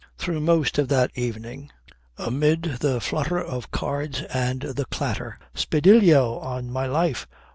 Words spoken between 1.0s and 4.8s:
evening, amid the flutter of cards and